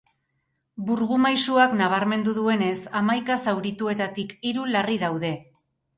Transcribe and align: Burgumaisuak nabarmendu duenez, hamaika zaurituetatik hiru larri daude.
Burgumaisuak 0.85 1.75
nabarmendu 1.81 2.35
duenez, 2.39 2.73
hamaika 3.01 3.39
zaurituetatik 3.47 4.35
hiru 4.51 4.67
larri 4.75 4.97
daude. 5.05 5.33